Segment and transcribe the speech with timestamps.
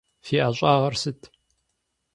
[0.25, 1.19] Фи ӏэщӏагъэр сыт?